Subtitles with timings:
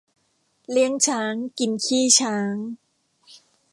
[0.71, 2.53] เลี้ยงช้างกินขี้ช้าง